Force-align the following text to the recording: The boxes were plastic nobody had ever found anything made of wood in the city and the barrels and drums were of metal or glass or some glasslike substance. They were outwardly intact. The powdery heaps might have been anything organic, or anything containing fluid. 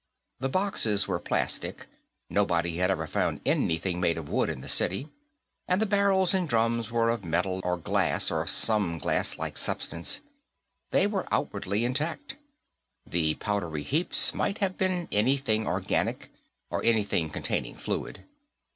The 0.39 0.49
boxes 0.49 1.07
were 1.07 1.19
plastic 1.19 1.85
nobody 2.27 2.77
had 2.77 2.89
ever 2.89 3.05
found 3.05 3.39
anything 3.45 3.99
made 3.99 4.17
of 4.17 4.29
wood 4.29 4.49
in 4.49 4.61
the 4.61 4.67
city 4.67 5.09
and 5.67 5.79
the 5.79 5.85
barrels 5.85 6.33
and 6.33 6.49
drums 6.49 6.89
were 6.89 7.11
of 7.11 7.23
metal 7.23 7.61
or 7.63 7.77
glass 7.77 8.31
or 8.31 8.47
some 8.47 8.97
glasslike 8.97 9.59
substance. 9.59 10.19
They 10.89 11.05
were 11.05 11.27
outwardly 11.31 11.85
intact. 11.85 12.33
The 13.05 13.35
powdery 13.35 13.83
heaps 13.83 14.33
might 14.33 14.57
have 14.57 14.75
been 14.75 15.07
anything 15.11 15.67
organic, 15.67 16.31
or 16.71 16.83
anything 16.83 17.29
containing 17.29 17.75
fluid. 17.75 18.23